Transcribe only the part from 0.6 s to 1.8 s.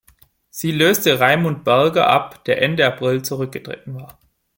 löste Raimund